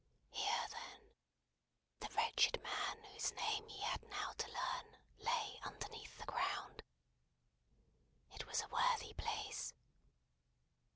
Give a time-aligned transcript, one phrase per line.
[0.31, 1.13] Here, then;
[1.99, 6.81] the wretched man whose name he had now to learn, lay underneath the ground.
[8.33, 9.75] It was a worthy place.